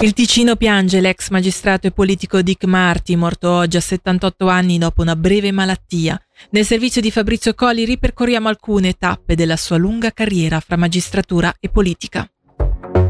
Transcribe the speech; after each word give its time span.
Il 0.00 0.12
Ticino 0.12 0.54
piange 0.54 1.00
l'ex 1.00 1.28
magistrato 1.30 1.88
e 1.88 1.90
politico 1.90 2.40
Dick 2.40 2.66
Marti, 2.66 3.16
morto 3.16 3.50
oggi 3.50 3.78
a 3.78 3.80
78 3.80 4.46
anni 4.46 4.78
dopo 4.78 5.02
una 5.02 5.16
breve 5.16 5.50
malattia. 5.50 6.16
Nel 6.50 6.64
servizio 6.64 7.00
di 7.00 7.10
Fabrizio 7.10 7.52
Colli 7.52 7.84
ripercorriamo 7.84 8.46
alcune 8.46 8.92
tappe 8.92 9.34
della 9.34 9.56
sua 9.56 9.76
lunga 9.76 10.12
carriera 10.12 10.60
fra 10.60 10.76
magistratura 10.76 11.52
e 11.58 11.68
politica. 11.68 12.30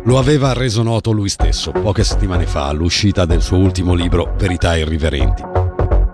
Lo 0.05 0.19
aveva 0.19 0.55
reso 0.55 0.83
noto 0.83 1.11
lui 1.11 1.29
stesso 1.29 1.73
poche 1.73 2.05
settimane 2.05 2.47
fa 2.47 2.69
all'uscita 2.69 3.27
del 3.27 3.43
suo 3.43 3.59
ultimo 3.59 3.93
libro 3.93 4.35
Verità 4.39 4.75
irriverenti. 4.75 5.43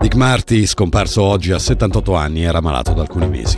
Dick 0.00 0.16
Marty, 0.16 0.66
scomparso 0.66 1.22
oggi 1.22 1.52
a 1.52 1.58
78 1.60 2.16
anni, 2.16 2.42
era 2.42 2.60
malato 2.60 2.92
da 2.94 3.02
alcuni 3.02 3.28
mesi. 3.28 3.56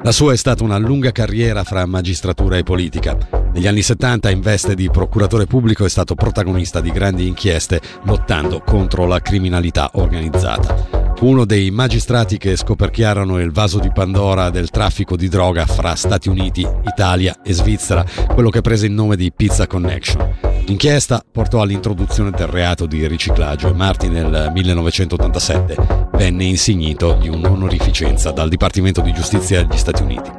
La 0.00 0.12
sua 0.12 0.32
è 0.32 0.36
stata 0.36 0.62
una 0.62 0.78
lunga 0.78 1.10
carriera 1.10 1.64
fra 1.64 1.84
magistratura 1.86 2.56
e 2.56 2.62
politica. 2.62 3.45
Negli 3.56 3.68
anni 3.68 3.80
70 3.80 4.28
in 4.28 4.42
veste 4.42 4.74
di 4.74 4.90
procuratore 4.90 5.46
pubblico 5.46 5.86
è 5.86 5.88
stato 5.88 6.14
protagonista 6.14 6.82
di 6.82 6.90
grandi 6.90 7.26
inchieste 7.26 7.80
lottando 8.02 8.60
contro 8.60 9.06
la 9.06 9.20
criminalità 9.20 9.92
organizzata. 9.94 11.14
Uno 11.20 11.46
dei 11.46 11.70
magistrati 11.70 12.36
che 12.36 12.54
scoperchiarono 12.54 13.40
il 13.40 13.52
vaso 13.52 13.78
di 13.78 13.90
Pandora 13.90 14.50
del 14.50 14.68
traffico 14.68 15.16
di 15.16 15.30
droga 15.30 15.64
fra 15.64 15.94
Stati 15.94 16.28
Uniti, 16.28 16.68
Italia 16.84 17.40
e 17.42 17.54
Svizzera, 17.54 18.04
quello 18.34 18.50
che 18.50 18.60
prese 18.60 18.84
il 18.84 18.92
nome 18.92 19.16
di 19.16 19.32
Pizza 19.32 19.66
Connection. 19.66 20.34
L'inchiesta 20.66 21.24
portò 21.32 21.62
all'introduzione 21.62 22.32
del 22.32 22.48
reato 22.48 22.84
di 22.84 23.06
riciclaggio 23.06 23.68
e 23.68 23.72
Martin 23.72 24.12
nel 24.12 24.50
1987 24.52 26.08
venne 26.12 26.44
insignito 26.44 27.14
di 27.14 27.30
un'onorificenza 27.30 28.32
dal 28.32 28.50
Dipartimento 28.50 29.00
di 29.00 29.14
Giustizia 29.14 29.64
degli 29.64 29.78
Stati 29.78 30.02
Uniti. 30.02 30.30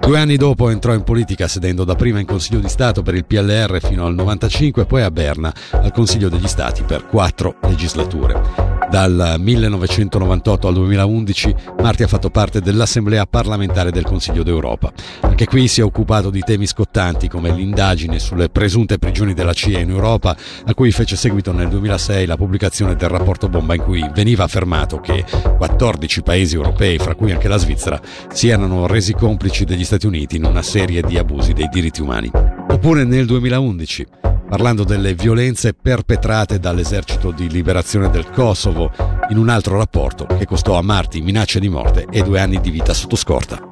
Due 0.00 0.18
anni 0.18 0.36
dopo 0.36 0.70
entrò 0.70 0.92
in 0.94 1.04
politica 1.04 1.46
sedendo 1.46 1.84
dapprima 1.84 2.18
in 2.18 2.26
Consiglio 2.26 2.58
di 2.58 2.68
Stato 2.68 3.02
per 3.02 3.14
il 3.14 3.24
PLR 3.24 3.80
fino 3.80 4.06
al 4.06 4.14
95 4.14 4.82
e 4.82 4.86
poi 4.86 5.02
a 5.02 5.10
Berna 5.10 5.52
al 5.70 5.92
Consiglio 5.92 6.28
degli 6.28 6.48
Stati 6.48 6.82
per 6.82 7.06
quattro 7.06 7.56
legislature. 7.62 8.69
Dal 8.90 9.36
1998 9.38 10.66
al 10.66 10.74
2011 10.74 11.54
Marti 11.80 12.02
ha 12.02 12.08
fatto 12.08 12.28
parte 12.28 12.60
dell'Assemblea 12.60 13.24
parlamentare 13.24 13.92
del 13.92 14.02
Consiglio 14.02 14.42
d'Europa. 14.42 14.92
Anche 15.20 15.46
qui 15.46 15.68
si 15.68 15.80
è 15.80 15.84
occupato 15.84 16.28
di 16.28 16.40
temi 16.40 16.66
scottanti 16.66 17.28
come 17.28 17.52
l'indagine 17.52 18.18
sulle 18.18 18.48
presunte 18.48 18.98
prigioni 18.98 19.32
della 19.32 19.52
CIA 19.52 19.78
in 19.78 19.90
Europa, 19.90 20.36
a 20.64 20.74
cui 20.74 20.90
fece 20.90 21.14
seguito 21.14 21.52
nel 21.52 21.68
2006 21.68 22.26
la 22.26 22.36
pubblicazione 22.36 22.96
del 22.96 23.10
rapporto 23.10 23.48
bomba 23.48 23.76
in 23.76 23.82
cui 23.82 24.04
veniva 24.12 24.42
affermato 24.42 24.98
che 24.98 25.24
14 25.56 26.22
paesi 26.22 26.56
europei, 26.56 26.98
fra 26.98 27.14
cui 27.14 27.30
anche 27.30 27.46
la 27.46 27.58
Svizzera, 27.58 28.00
si 28.32 28.48
erano 28.48 28.88
resi 28.88 29.12
complici 29.12 29.64
degli 29.64 29.84
Stati 29.84 30.06
Uniti 30.06 30.34
in 30.34 30.44
una 30.44 30.62
serie 30.62 31.02
di 31.02 31.16
abusi 31.16 31.52
dei 31.52 31.68
diritti 31.70 32.02
umani. 32.02 32.28
Oppure 32.68 33.04
nel 33.04 33.24
2011 33.24 34.29
parlando 34.50 34.82
delle 34.82 35.14
violenze 35.14 35.74
perpetrate 35.74 36.58
dall'esercito 36.58 37.30
di 37.30 37.48
liberazione 37.48 38.10
del 38.10 38.28
Kosovo 38.30 38.90
in 39.28 39.38
un 39.38 39.48
altro 39.48 39.76
rapporto 39.76 40.26
che 40.26 40.44
costò 40.44 40.76
a 40.76 40.82
Marti 40.82 41.20
minacce 41.20 41.60
di 41.60 41.68
morte 41.68 42.06
e 42.10 42.22
due 42.22 42.40
anni 42.40 42.60
di 42.60 42.70
vita 42.70 42.92
sotto 42.92 43.14
scorta. 43.14 43.62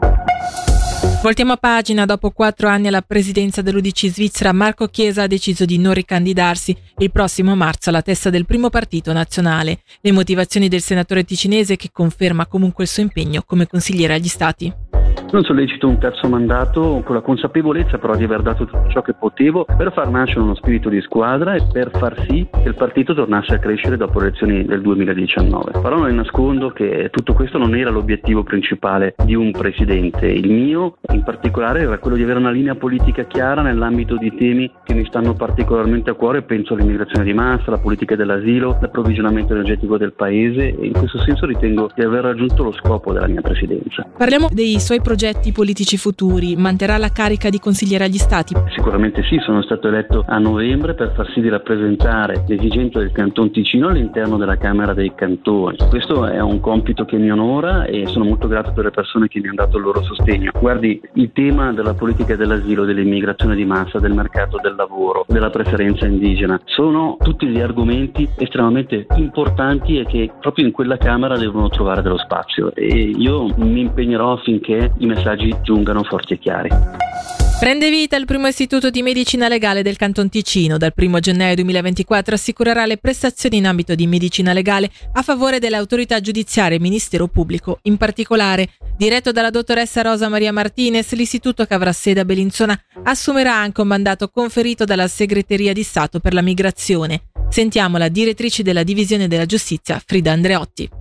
Voltiamo 1.21 1.56
pagina, 1.56 2.05
dopo 2.05 2.31
quattro 2.31 2.69
anni 2.69 2.87
alla 2.87 3.03
presidenza 3.03 3.61
dell'Udc 3.61 4.06
svizzera, 4.06 4.53
Marco 4.53 4.87
Chiesa 4.87 5.23
ha 5.23 5.27
deciso 5.27 5.65
di 5.65 5.79
non 5.79 5.95
ricandidarsi 5.95 6.77
il 6.99 7.11
prossimo 7.11 7.56
marzo 7.56 7.89
alla 7.89 8.03
testa 8.03 8.31
del 8.31 8.47
primo 8.47 8.71
partito 8.71 9.12
nazionale. 9.12 9.81
Le 10.01 10.12
motivazioni 10.12 10.69
del 10.69 10.81
senatore 10.81 11.25
ticinese 11.25 11.75
che 11.75 11.91
conferma 11.93 12.47
comunque 12.47 12.84
il 12.84 12.91
suo 12.91 13.03
impegno 13.03 13.43
come 13.45 13.67
consigliere 13.67 14.15
agli 14.15 14.29
stati. 14.29 14.73
Non 15.31 15.43
sollecito 15.43 15.87
un 15.87 15.98
terzo 15.98 16.27
mandato 16.27 17.03
con 17.05 17.15
la 17.15 17.21
consapevolezza 17.21 17.98
però 17.98 18.17
di 18.17 18.25
aver 18.25 18.41
dato 18.41 18.65
tutto 18.65 18.89
ciò 18.89 19.03
che 19.03 19.12
potevo 19.12 19.67
per 19.67 19.93
far 19.93 20.09
nascere 20.09 20.41
uno 20.41 20.55
spirito 20.55 20.89
di 20.89 21.03
squadra 21.03 21.53
e 21.53 21.67
per 21.71 21.91
far 21.93 22.25
sì 22.27 22.48
che 22.51 22.69
il 22.69 22.75
partito 22.75 23.12
tornasse 23.12 23.56
a 23.56 23.59
crescere 23.59 23.99
dopo 23.99 24.21
le 24.21 24.29
elezioni 24.29 24.65
del 24.65 24.81
2019. 24.81 25.81
Però 25.83 25.99
non 25.99 26.15
nascondo 26.15 26.71
che 26.71 27.11
tutto 27.11 27.34
questo 27.34 27.59
non 27.59 27.77
era 27.77 27.91
l'obiettivo 27.91 28.43
principale 28.43 29.16
di 29.22 29.34
un 29.34 29.50
presidente. 29.50 30.27
Il 30.28 30.50
mio 30.50 30.97
in 31.12 31.22
particolare 31.22 31.83
era 31.83 31.99
quello 31.99 32.16
di 32.16 32.22
avere 32.22 32.39
una 32.39 32.50
linea 32.50 32.75
politica 32.75 33.25
chiara 33.25 33.60
nell'ambito 33.60 34.16
di 34.16 34.34
temi 34.34 34.72
che 34.83 34.95
mi 34.95 35.05
stanno 35.05 35.34
particolarmente 35.34 36.09
a 36.09 36.15
cuore, 36.15 36.41
penso 36.41 36.72
all'immigrazione 36.72 37.25
di 37.25 37.34
massa, 37.34 37.65
alla 37.66 37.81
politica 37.81 38.16
dell'asilo, 38.16 38.78
l'approvvigionamento 38.81 39.53
energetico 39.53 39.99
del 39.99 40.15
paese 40.15 40.75
e 40.75 40.87
in 40.87 40.93
questo 40.93 41.21
senso 41.21 41.45
ritengo 41.45 41.91
di 41.95 42.03
aver 42.03 42.22
raggiunto 42.22 42.62
lo 42.62 42.72
scopo 42.72 43.12
della 43.12 43.27
mia 43.27 43.43
presidenza. 43.43 44.06
Parliamo 44.16 44.49
dei 44.50 44.81
suoi 44.81 45.03
progetti 45.03 45.16
progetti 45.19 45.51
politici 45.51 45.97
futuri? 45.97 46.55
Manterrà 46.55 46.97
la 46.97 47.09
carica 47.09 47.49
di 47.49 47.59
consigliere 47.59 48.05
agli 48.05 48.19
stati? 48.19 48.55
Sicuramente 48.73 49.25
sì, 49.25 49.37
sono 49.45 49.62
stato 49.62 49.89
eletto 49.89 50.23
a 50.25 50.39
novembre 50.39 50.95
per 50.95 51.12
far 51.12 51.29
sì 51.33 51.41
di 51.41 51.49
rappresentare 51.49 52.45
le 52.47 52.55
esigenze 52.55 53.01
del 53.01 53.11
Canton 53.11 53.51
Ticino 53.51 53.89
all'interno 53.89 54.37
della 54.37 54.57
Camera 54.57 54.95
dei 54.95 55.12
Cantoni. 55.17 55.77
Questo 55.89 56.25
è 56.25 56.41
un 56.41 56.61
compito 56.61 57.05
che 57.05 57.17
mi 57.17 57.33
onora 57.33 57.84
e 57.87 58.07
sono 58.07 58.27
molto 58.27 58.47
grato 58.47 58.71
per 58.71 58.84
le 58.84 58.91
persone 58.93 59.27
che 59.27 59.41
mi 59.41 59.49
hanno 59.49 59.57
dato 59.57 59.78
il 59.78 59.83
loro 59.83 60.05
sostegno. 60.05 60.53
Guardi, 60.57 61.01
il 61.15 61.33
tema 61.33 61.73
della 61.73 61.95
politica 61.95 62.37
dell'asilo, 62.37 62.84
dell'immigrazione 62.84 63.57
di 63.57 63.65
massa, 63.65 63.99
del 63.99 64.12
mercato 64.12 64.61
del 64.62 64.77
lavoro, 64.77 65.25
della 65.27 65.51
preferenza 65.51 66.07
indigena, 66.07 66.61
sono 66.65 67.17
tutti 67.19 67.49
gli 67.49 67.59
argomenti 67.59 68.28
estremamente 68.37 69.07
importanti 69.17 69.99
e 69.99 70.05
che 70.05 70.31
proprio 70.41 70.65
in 70.65 70.71
quella 70.71 70.97
Camera 70.97 71.37
devono 71.37 71.69
trovare 71.71 72.03
dello 72.03 72.19
spazio 72.19 72.73
e 72.73 72.87
io 72.87 73.53
mi 73.57 73.81
impegnerò 73.81 74.34
affinché 74.34 74.93
i 74.97 75.07
messaggi 75.09 75.55
giungano 75.63 76.05
forti 76.05 76.35
e 76.35 76.39
chiari. 76.39 76.69
Prende 77.59 77.91
vita 77.91 78.15
il 78.15 78.25
primo 78.25 78.47
istituto 78.47 78.89
di 78.89 79.03
medicina 79.03 79.49
legale 79.49 79.83
del 79.83 79.97
Canton 79.97 80.29
Ticino. 80.29 80.79
Dal 80.79 80.93
1 80.95 81.19
gennaio 81.19 81.57
2024 81.57 82.37
assicurerà 82.37 82.87
le 82.87 82.99
prestazioni 82.99 83.57
in 83.57 83.67
ambito 83.67 83.97
di 83.97 84.07
medicina 84.07 84.53
legale 84.53 84.89
a 85.15 85.23
favore 85.23 85.59
delle 85.59 85.75
autorità 85.75 86.21
giudiziarie 86.21 86.77
e 86.77 86.81
Ministero 86.81 87.27
Pubblico. 87.27 87.81
In 87.83 87.97
particolare, 87.97 88.69
diretto 88.97 89.33
dalla 89.33 89.51
dottoressa 89.51 90.03
Rosa 90.03 90.29
Maria 90.29 90.53
Martinez, 90.53 91.13
l'istituto 91.15 91.65
che 91.65 91.75
avrà 91.75 91.91
sede 91.93 92.21
a 92.21 92.25
Bellinzona 92.25 92.81
assumerà 93.03 93.57
anche 93.57 93.81
un 93.81 93.89
mandato 93.89 94.29
conferito 94.29 94.85
dalla 94.85 95.09
Segreteria 95.09 95.73
di 95.73 95.83
Stato 95.83 96.21
per 96.21 96.35
la 96.35 96.43
Migrazione. 96.43 97.23
Sentiamo 97.49 97.99
la 97.99 98.09
direttrice 98.09 98.63
della 98.63 98.85
Divisione 98.85 99.27
della 99.27 99.47
Giustizia, 99.47 100.01
Frida 100.05 100.31
Andreotti. 100.31 100.97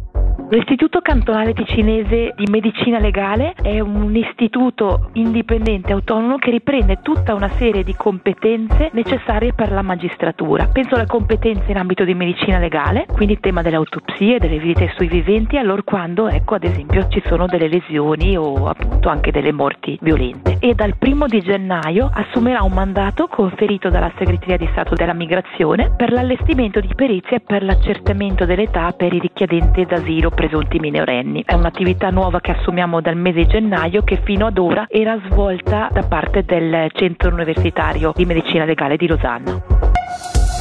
L'Istituto 0.50 1.02
Cantonale 1.02 1.52
Ticinese 1.52 2.32
di 2.34 2.46
Medicina 2.50 3.00
Legale 3.00 3.54
è 3.62 3.82
un 3.82 4.16
istituto 4.16 5.10
indipendente 5.14 5.92
autonomo 5.92 6.38
che 6.38 6.52
riprende 6.52 7.00
tutta 7.02 7.34
una 7.34 7.50
serie 7.50 7.84
di 7.84 7.94
competenze 7.94 8.90
necessarie 8.94 9.52
per 9.52 9.74
la 9.74 9.82
magistratura. 9.82 10.70
Penso 10.72 10.96
alle 10.96 11.06
competenze 11.06 11.72
in 11.72 11.78
ambito 11.78 12.06
di 12.06 12.14
medicina 12.14 12.60
legale, 12.60 13.08
quindi 13.12 13.34
il 13.34 13.42
tema 13.42 13.62
delle 13.62 13.76
autopsie, 13.76 14.40
delle 14.40 14.58
visite 14.58 14.94
sui 14.96 15.08
viventi, 15.08 15.58
allora 15.58 15.82
quando 15.84 16.30
ecco 16.30 16.56
ad 16.56 16.64
esempio 16.64 17.10
ci 17.10 17.22
sono 17.26 17.46
delle 17.46 17.68
lesioni 17.68 18.38
o 18.38 18.68
appunto 18.68 19.10
anche 19.10 19.32
delle 19.32 19.52
morti 19.52 20.00
violente. 20.02 20.60
E 20.62 20.74
dal 20.76 20.96
primo 20.96 21.28
di 21.28 21.42
gennaio 21.42 22.10
assumerà 22.10 22.62
un 22.64 22.72
mandato 22.72 23.28
conferito 23.28 23.90
dalla 23.90 24.14
Segreteria 24.18 24.56
di 24.56 24.70
Stato 24.72 24.96
della 24.96 25.14
Migrazione 25.14 25.92
per 25.94 26.14
l'allestimento 26.14 26.80
di 26.80 26.96
perizie 26.96 27.42
per 27.42 27.64
l'accertamento 27.64 28.46
dell'età 28.46 28.94
per 28.94 29.12
i 29.12 29.20
richiedenti 29.20 29.86
d'asilo 29.86 30.36
presunti 30.38 30.78
minorenni. 30.78 31.42
È 31.44 31.56
un'attività 31.56 32.12
nuova 32.12 32.40
che 32.40 32.52
assumiamo 32.52 33.02
dal 33.02 33.18
mese 33.18 33.40
di 33.40 33.48
gennaio 33.48 34.04
che 34.04 34.22
fino 34.24 34.46
ad 34.46 34.60
ora 34.60 34.86
era 34.88 35.20
svolta 35.26 35.90
da 35.92 36.04
parte 36.04 36.44
del 36.44 36.92
Centro 36.94 37.34
Universitario 37.34 38.14
di 38.16 38.26
Medicina 38.26 38.64
Legale 38.64 38.98
di 38.98 39.08
Losanna. 39.08 39.87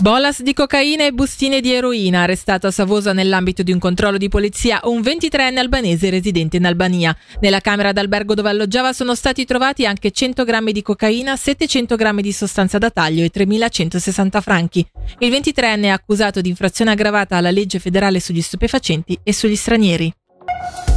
Bolas 0.00 0.42
di 0.42 0.52
cocaina 0.52 1.06
e 1.06 1.12
bustine 1.12 1.60
di 1.60 1.72
eroina, 1.72 2.22
arrestato 2.22 2.66
a 2.66 2.70
Savosa 2.70 3.14
nell'ambito 3.14 3.62
di 3.62 3.72
un 3.72 3.78
controllo 3.78 4.18
di 4.18 4.28
polizia 4.28 4.78
un 4.84 5.00
23enne 5.00 5.56
albanese 5.56 6.10
residente 6.10 6.58
in 6.58 6.66
Albania. 6.66 7.16
Nella 7.40 7.60
camera 7.60 7.92
d'albergo 7.92 8.34
dove 8.34 8.50
alloggiava 8.50 8.92
sono 8.92 9.14
stati 9.14 9.46
trovati 9.46 9.86
anche 9.86 10.10
100 10.10 10.44
grammi 10.44 10.72
di 10.72 10.82
cocaina, 10.82 11.34
700 11.34 11.96
grammi 11.96 12.20
di 12.20 12.32
sostanza 12.32 12.76
da 12.76 12.90
taglio 12.90 13.24
e 13.24 13.30
3.160 13.34 14.40
franchi. 14.42 14.86
Il 15.20 15.30
23enne 15.30 15.84
è 15.84 15.88
accusato 15.88 16.42
di 16.42 16.50
infrazione 16.50 16.90
aggravata 16.90 17.36
alla 17.38 17.50
legge 17.50 17.78
federale 17.78 18.20
sugli 18.20 18.42
stupefacenti 18.42 19.18
e 19.22 19.32
sugli 19.32 19.56
stranieri. 19.56 20.12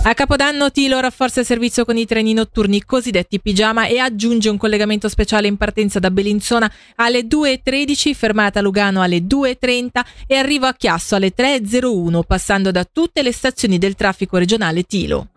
A 0.01 0.13
Capodanno 0.13 0.72
Tilo 0.72 1.00
rafforza 1.01 1.42
il 1.42 1.46
servizio 1.46 1.84
con 1.84 1.98
i 1.98 2.06
treni 2.06 2.34
notturni 2.34 2.84
cosiddetti 2.84 3.40
pigiama 3.40 3.86
e 3.86 4.00
aggiunge 4.00 4.50
un 4.50 4.57
collegamento 4.57 5.10
speciale 5.10 5.48
in 5.48 5.57
partenza 5.57 6.00
da 6.00 6.10
Bellinzona 6.10 6.72
alle 6.96 7.28
2.13, 7.28 8.13
fermata 8.13 8.60
a 8.60 8.62
Lugano 8.62 9.01
alle 9.01 9.19
2.30 9.19 10.01
e 10.25 10.36
arrivo 10.36 10.66
a 10.68 10.74
Chiasso 10.74 11.16
alle 11.16 11.34
3.01, 11.36 12.22
passando 12.25 12.72
da 12.72 12.88
tutte 12.92 13.22
le 13.22 13.34
stazioni 13.34 13.78
del 13.78 13.96
traffico 13.96 14.38
regionale 14.38 14.84
Tilo. 14.84 15.28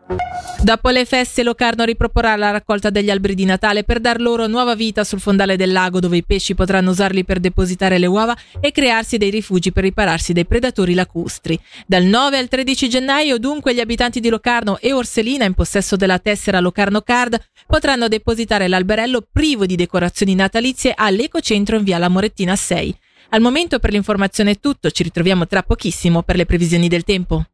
Dopo 0.63 0.91
le 0.91 1.05
feste, 1.05 1.43
Locarno 1.43 1.83
riproporrà 1.83 2.37
la 2.37 2.53
raccolta 2.53 2.89
degli 2.89 3.11
alberi 3.11 3.35
di 3.35 3.45
Natale 3.45 3.83
per 3.83 3.99
dar 3.99 4.21
loro 4.21 4.47
nuova 4.47 4.77
vita 4.77 5.03
sul 5.03 5.19
fondale 5.19 5.57
del 5.57 5.73
lago, 5.73 5.99
dove 5.99 6.19
i 6.19 6.25
pesci 6.25 6.55
potranno 6.55 6.91
usarli 6.91 7.25
per 7.25 7.41
depositare 7.41 7.99
le 7.99 8.07
uova 8.07 8.37
e 8.61 8.71
crearsi 8.71 9.19
dei 9.19 9.31
rifugi 9.31 9.73
per 9.73 9.83
ripararsi 9.83 10.33
dai 10.33 10.47
predatori 10.47 10.95
lacustri. 10.95 11.59
Dal 11.85 12.05
9 12.05 12.39
al 12.39 12.47
13 12.47 12.89
gennaio, 12.89 13.39
dunque, 13.39 13.75
gli 13.75 13.81
abitanti 13.81 14.21
di 14.21 14.29
Locarno 14.29 14.79
e 14.79 14.93
Orselina, 14.93 15.45
in 15.45 15.55
possesso 15.55 15.97
della 15.97 16.21
tessera 16.21 16.61
Locarno 16.61 17.01
Card, 17.01 17.41
potranno 17.67 18.07
depositare 18.07 18.69
l'alberello 18.69 19.27
privo 19.33 19.67
di 19.67 19.75
decorazioni 19.75 20.37
natalizie 20.37 20.93
all'ecocentro 20.97 21.77
in 21.77 21.83
via 21.83 21.99
La 21.99 22.09
Morettina 22.09 22.55
6. 22.55 22.97
Al 23.31 23.41
momento 23.41 23.79
per 23.79 23.91
l'informazione 23.91 24.53
è 24.53 24.61
tutto, 24.61 24.91
ci 24.91 25.03
ritroviamo 25.03 25.47
tra 25.47 25.63
pochissimo 25.63 26.23
per 26.23 26.37
le 26.37 26.47
previsioni 26.47 26.87
del 26.87 27.03
tempo. 27.03 27.47